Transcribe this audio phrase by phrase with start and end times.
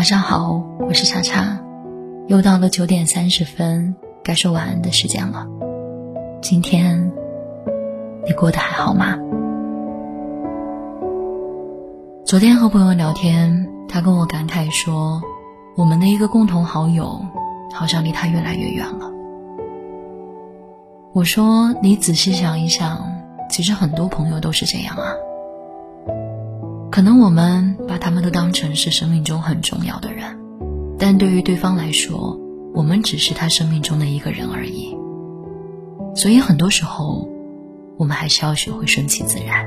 [0.00, 1.60] 晚上好，我是茶茶，
[2.26, 3.94] 又到了九点三十分，
[4.24, 5.46] 该说晚安的时间了。
[6.40, 7.12] 今天
[8.26, 9.18] 你过得还好吗？
[12.24, 15.20] 昨天和朋友聊天，他跟我感慨说，
[15.76, 17.20] 我们的一个共同好友
[17.70, 19.12] 好像离他越来越远了。
[21.12, 23.06] 我说，你仔细想一想，
[23.50, 25.12] 其实很多朋友都是这样啊。
[26.90, 30.36] 可能我们把他们都当成是生命中很重要的人，
[30.98, 32.38] 但对于对方来说，
[32.74, 34.96] 我们只是他生命中的一个人而已。
[36.16, 37.28] 所以很多时候，
[37.96, 39.64] 我们还是要学会顺其自然。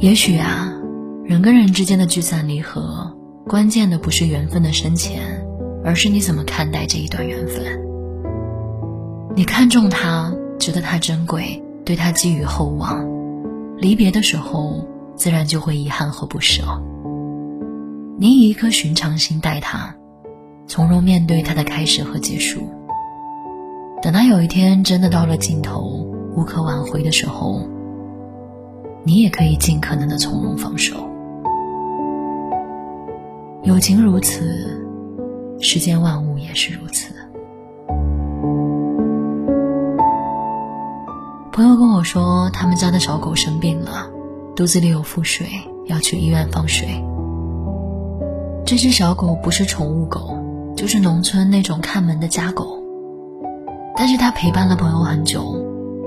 [0.00, 0.74] 也许啊，
[1.24, 5.46] 人跟人之间的聚散离合，关键的不是缘分的深浅，
[5.84, 7.80] 而是你怎么看待这一段缘分。
[9.36, 11.63] 你看重他，觉得他珍贵。
[11.84, 13.06] 对他寄予厚望，
[13.76, 14.86] 离别的时候
[15.16, 16.62] 自然就会遗憾和不舍。
[18.16, 19.94] 你以一颗寻常心待他，
[20.66, 22.62] 从容面对他的开始和结束。
[24.00, 27.60] 等他有一天真的到了尽头，无可挽回的时候，
[29.02, 30.94] 你也可以尽可能的从容放手。
[33.62, 34.80] 友情如此，
[35.58, 37.14] 世间万物也是如此。
[41.54, 44.10] 朋友跟我说，他们家的小狗生病了，
[44.56, 45.46] 肚子里有腹水，
[45.86, 46.88] 要去医院放水。
[48.66, 50.36] 这只小狗不是宠物狗，
[50.76, 52.82] 就是农村那种看门的家狗。
[53.96, 55.64] 但是它陪伴了朋友很久，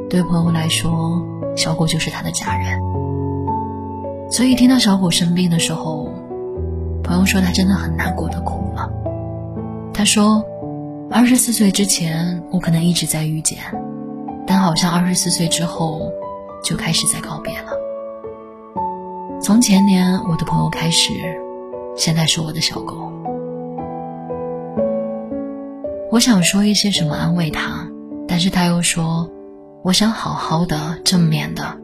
[0.09, 1.23] 对朋友来说，
[1.55, 2.77] 小狗就是他的家人。
[4.29, 6.11] 所以听到小狗生病的时候，
[7.05, 8.91] 朋友说他真的很难过的哭了。
[9.93, 10.43] 他说，
[11.09, 13.59] 二十四岁之前，我可能一直在遇见。
[14.47, 16.09] 但好像二十四岁之后，
[16.63, 17.71] 就开始在告别了。
[19.41, 21.13] 从前年我的朋友开始，
[21.95, 23.11] 现在是我的小狗。
[26.09, 27.87] 我想说一些什么安慰他，
[28.27, 29.29] 但是他又说，
[29.83, 31.77] 我想好好的正面的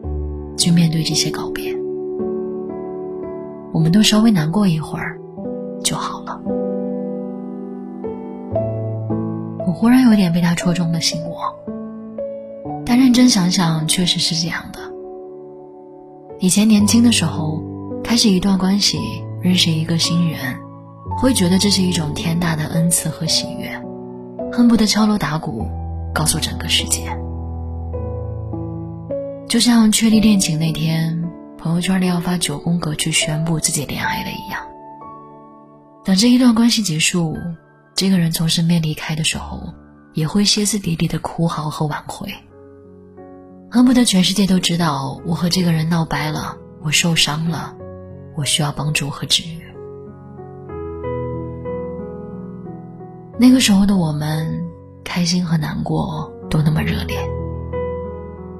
[0.56, 1.72] 去面对这些告别。
[3.72, 5.18] 我们都稍微难过一会儿
[5.82, 6.40] 就好了。
[9.66, 11.33] 我忽然有点被他戳中了心窝。
[13.14, 14.80] 认真想想，确实是这样的。
[16.40, 17.62] 以前年轻的时候，
[18.02, 18.98] 开始一段关系，
[19.40, 20.40] 认识一个新人，
[21.16, 23.70] 会觉得这是一种天大的恩赐和喜悦，
[24.52, 25.64] 恨不得敲锣打鼓，
[26.12, 27.02] 告诉整个世界。
[29.48, 31.22] 就像确立恋情那天，
[31.56, 34.60] 朋友圈里要发九宫格去宣布自己恋爱了一样。
[36.04, 37.36] 等这一段关系结束，
[37.94, 39.62] 这个人从身边离开的时候，
[40.14, 42.28] 也会歇斯底里的哭嚎和挽回。
[43.74, 47.74] 恨不得全世界都知道我和这个人闹掰了，我受伤了，
[48.36, 49.60] 我需要帮助和治愈。
[53.36, 54.64] 那个时候的我们，
[55.02, 57.18] 开心和难过都那么热烈。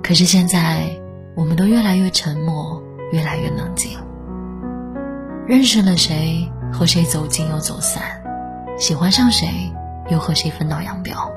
[0.03, 0.91] 可是现在，
[1.37, 2.83] 我们都越来越沉默，
[3.13, 3.97] 越来越冷静。
[5.47, 8.03] 认识了谁，和谁走近又走散，
[8.77, 9.47] 喜欢上谁，
[10.11, 11.31] 又和谁分道扬镳。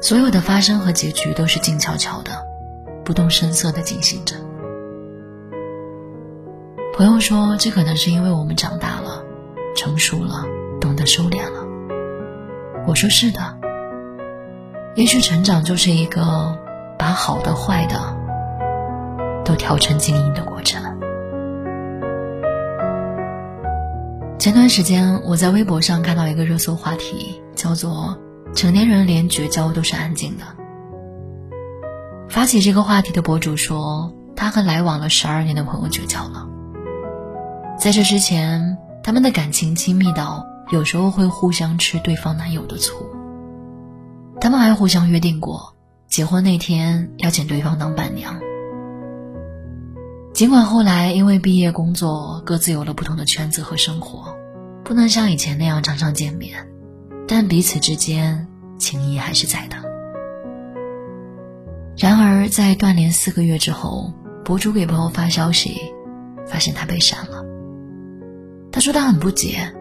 [0.00, 2.30] 所有的发生和结局都是静悄悄的，
[3.04, 4.36] 不动声色的进行着。
[6.94, 9.24] 朋友说，这可能是因为我们长大了，
[9.74, 10.44] 成熟了，
[10.80, 11.66] 懂得收敛了。
[12.86, 13.40] 我说是的。
[14.94, 16.58] 也许成长就是一个
[16.98, 18.16] 把好的、坏的
[19.44, 20.82] 都调成静音的过程。
[24.38, 28.16] 前段时间，我在微博上看到一个热搜话题，叫做。
[28.54, 30.44] 成年人连绝交都是安静的。
[32.28, 36.46] 发起这个话题的博主说，他和来往了十二年的朋友绝交了。
[37.78, 42.94] 在这之前，他们的感情亲密到有时候会互相吃对方男友的醋。
[44.40, 45.74] 他们还互相约定过，
[46.06, 48.38] 结婚那天要请对方当伴娘。
[50.34, 54.36] 尽管后来因为毕业工作，各自有了不同的圈子和生活，
[54.84, 56.67] 不能像以前那样常常见面。
[57.28, 58.48] 但彼此之间
[58.78, 59.76] 情谊还是在的。
[61.96, 64.14] 然而，在断联四个月之后，
[64.44, 65.78] 博主给朋友发消息，
[66.46, 67.44] 发现他被删了。
[68.72, 69.74] 他说他很不解，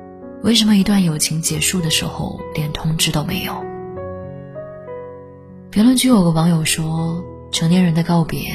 [0.43, 3.53] 为什么一段友情结束的时候连通知都没有？
[5.69, 7.23] 评论区有个网友说
[7.53, 8.51] ：“成年人的告别，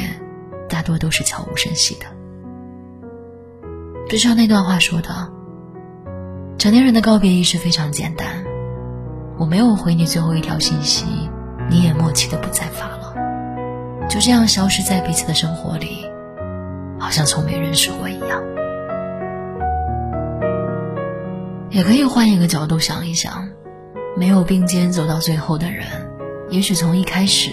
[0.68, 2.06] 大多都是悄无声息的。”
[4.10, 5.32] 就像那段话说的
[6.58, 8.44] ：“成年人的告别仪式非常简单。”
[9.38, 11.06] 我没有回你最后一条信息
[11.68, 13.14] 你也默契的不再发了。
[14.08, 16.06] 就这样消失在彼此的生活里
[16.98, 18.42] 好像从没认识过一样。
[21.70, 23.48] 也可以换一个角度想一想
[24.16, 25.86] 没有并肩走到最后的人
[26.50, 27.50] 也许从一开始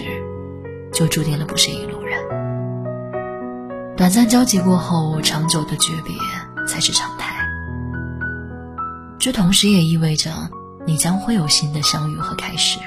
[0.92, 2.18] 就注定了不是一路人。
[3.96, 6.14] 短暂交集过后长久的诀别
[6.66, 7.40] 才是常态。
[9.18, 10.30] 这同时也意味着
[10.86, 12.78] 你将会有新的相遇和开始。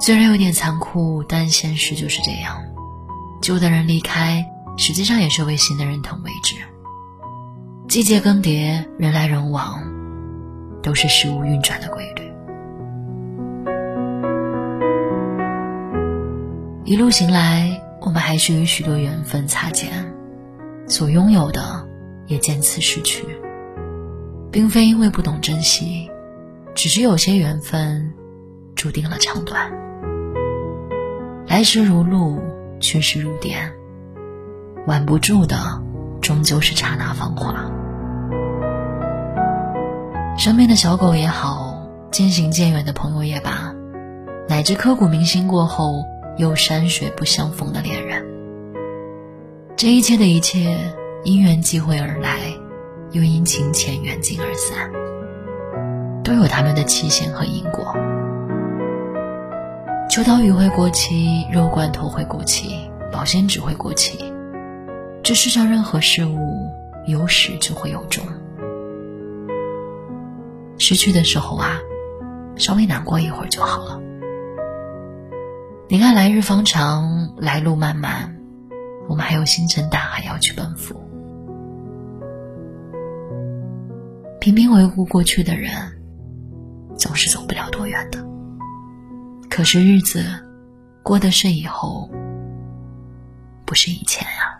[0.00, 2.62] 虽然有点残酷，但现实就是这样。
[3.40, 4.44] 旧的人离开，
[4.76, 6.54] 实际上也是为新的人腾位置。
[7.88, 9.82] 季节更迭，人来人往，
[10.82, 12.32] 都是事物运转的规律。
[16.84, 20.12] 一路行来，我们还是与许多缘分擦肩，
[20.86, 21.86] 所拥有的
[22.26, 23.24] 也渐次失去。
[24.50, 26.10] 并非因为不懂珍惜，
[26.74, 28.12] 只是有些缘分
[28.74, 29.70] 注定了长短。
[31.46, 32.38] 来时如露，
[32.80, 33.72] 去时如电，
[34.86, 35.56] 挽不住的
[36.20, 37.70] 终究是刹那芳华。
[40.36, 43.74] 身边的小狗也好，渐行渐远的朋友也罢，
[44.48, 46.04] 乃至刻骨铭心过后
[46.36, 48.24] 又山水不相逢的恋人，
[49.76, 50.76] 这一切的一切，
[51.24, 52.57] 因缘际会而来。
[53.12, 54.90] 又因情浅缘尽而散，
[56.22, 57.96] 都有他们的期限和因果。
[60.10, 64.32] 秋刀鱼会过期，肉罐头会过期，保鲜纸会过期。
[65.22, 66.38] 这世上任何事物，
[67.06, 68.24] 有始就会有终。
[70.78, 71.78] 失去的时候啊，
[72.56, 74.00] 稍微难过一会儿就好了。
[75.88, 78.36] 你看，来日方长，来路漫漫，
[79.08, 81.07] 我们还有星辰大海要去奔赴。
[84.48, 85.70] 频频回顾过去的人，
[86.96, 88.18] 总是走不了多远的。
[89.50, 90.24] 可是日子
[91.02, 92.08] 过得是以后，
[93.66, 94.56] 不是以前啊。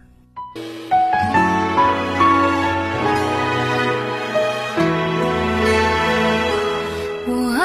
[7.26, 7.64] 我爱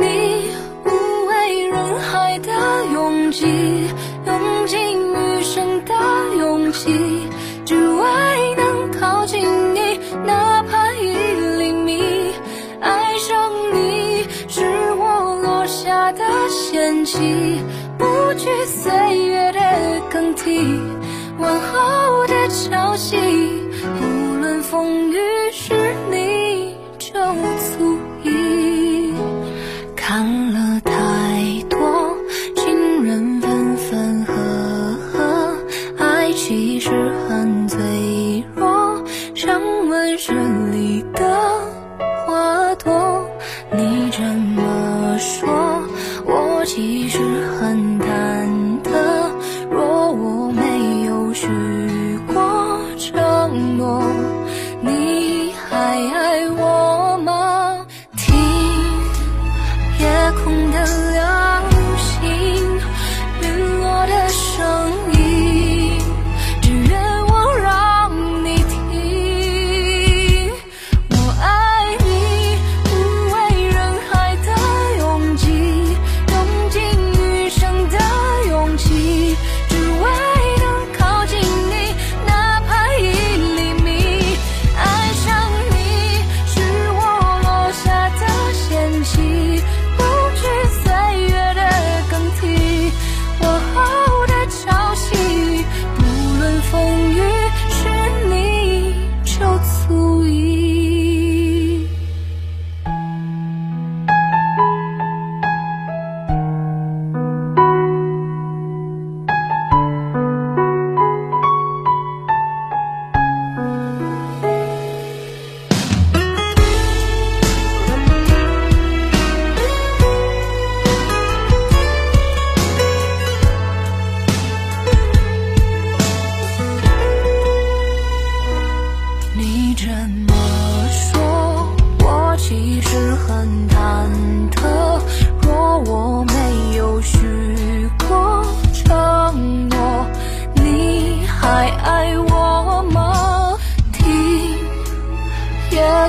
[0.00, 0.48] 你，
[0.86, 2.50] 无畏人海的
[2.94, 3.44] 拥挤，
[17.10, 17.18] 起，
[17.96, 18.92] 不惧岁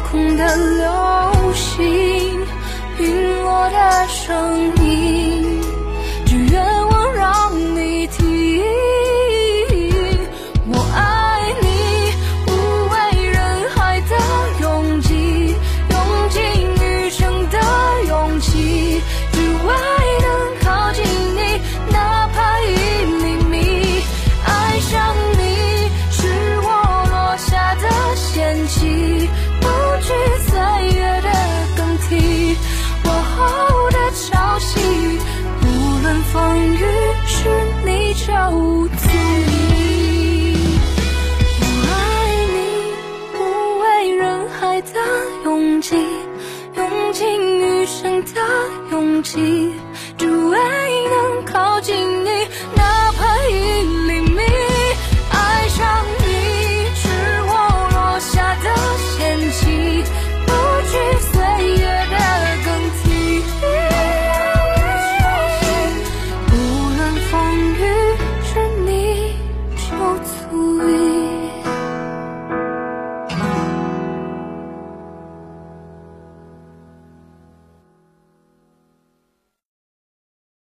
[0.02, 2.40] 空的流星，
[2.98, 5.39] 陨落的声音，